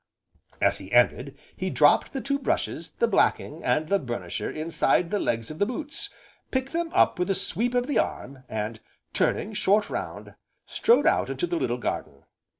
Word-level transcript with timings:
As 0.59 0.79
he 0.79 0.91
ended, 0.91 1.37
he 1.55 1.69
dropped 1.69 2.11
the 2.11 2.21
two 2.21 2.39
brushes, 2.39 2.89
the 2.97 3.07
blacking, 3.07 3.63
and 3.63 3.87
the 3.87 3.99
burnisher 3.99 4.49
inside 4.49 5.11
the 5.11 5.19
legs 5.19 5.51
of 5.51 5.59
the 5.59 5.65
boots, 5.67 6.09
picked 6.49 6.73
them 6.73 6.91
up 6.91 7.19
with 7.19 7.29
a 7.29 7.35
sweep 7.35 7.75
of 7.75 7.85
the 7.85 7.99
arm, 7.99 8.43
and, 8.49 8.79
turning 9.13 9.53
short 9.53 9.91
round, 9.91 10.33
strode 10.65 11.05
out 11.05 11.29
into 11.29 11.45
the 11.45 11.57
little 11.57 11.77
garden. 11.77 12.23